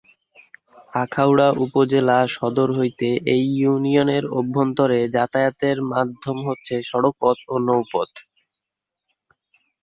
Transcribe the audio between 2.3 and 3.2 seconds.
সদর হইতে